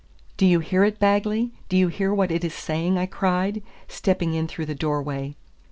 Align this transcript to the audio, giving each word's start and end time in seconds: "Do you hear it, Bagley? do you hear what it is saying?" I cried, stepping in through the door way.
"Do 0.35 0.47
you 0.47 0.61
hear 0.61 0.83
it, 0.83 0.97
Bagley? 0.99 1.51
do 1.69 1.77
you 1.77 1.87
hear 1.87 2.11
what 2.11 2.31
it 2.31 2.43
is 2.43 2.55
saying?" 2.55 2.97
I 2.97 3.05
cried, 3.05 3.61
stepping 3.87 4.33
in 4.33 4.47
through 4.47 4.65
the 4.65 4.73
door 4.73 5.03
way. 5.03 5.35